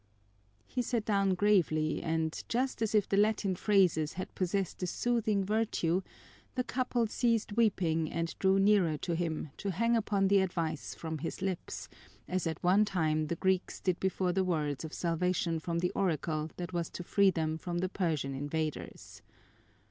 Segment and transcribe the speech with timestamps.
[0.65, 5.45] He sat down gravely and, just as if the Latin phrases had possessed a soothing
[5.45, 6.01] virtue,
[6.55, 11.19] the couple ceased weeping and drew nearer to him to hang upon the advice from
[11.19, 11.87] his lips,
[12.27, 16.49] as at one time the Greeks did before the words of salvation from the oracle
[16.57, 19.21] that was to free them from the Persian invaders.